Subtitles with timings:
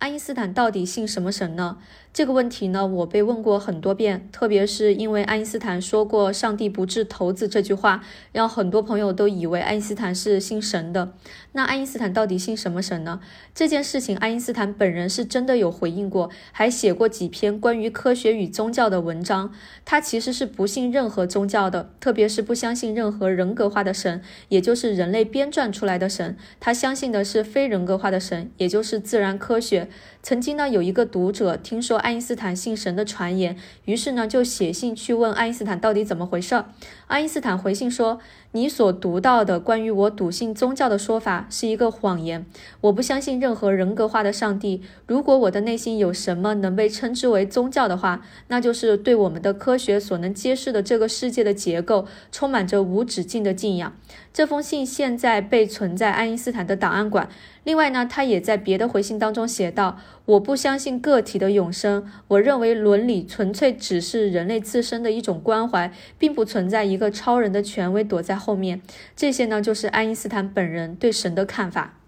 [0.00, 1.76] 爱因斯坦到底信什么神呢？
[2.12, 8.02] 这个问题呢，我被问过很多遍，特别是因为爱因斯坦说过“上帝不掷骰子”这句话，
[8.32, 11.12] 让很多朋友都以为爱因斯坦是信神的。
[11.52, 13.20] 那爱因斯坦到底信什么神呢？
[13.54, 19.52] 这件事情，爱因斯坦本人是真的有回应过，还写过几篇关于科学与宗教的文章。
[19.84, 26.36] 他其实是不信任何宗教的，特别是不相信任何人格化的神，也就是人类编撰出来的神。
[26.58, 29.88] 他相信的是非人格化的神，也就是自然科学。
[30.22, 36.66] 曾经呢，有一个读者听说爱因斯坦信神的传言，于是呢就写信去问爱因斯坦到底怎么回事儿。
[37.06, 38.20] 爱因斯坦回信说
[38.52, 42.44] ：“你所读到的关于我笃信宗教的说法是一个谎言。
[42.82, 44.82] 我不相信任何人格化的上帝。
[45.06, 53.92] 如果我的内心有什么能被称之为宗教的话，那就是对我们的科学所能揭示的这个世界的结构充满着无止境的敬仰。”
[54.32, 57.28] 这封信现在被存在爱因斯坦的档案馆。
[57.64, 68.80] 另外呢，他也在别的回信当中写道：“我不相信个体的永生，我认为伦理纯粹只是人类自身的一种关怀，并不存在一个超人的权威躲在后面。”
[69.14, 71.99] 这些呢，就是爱因斯坦本人对神的看法。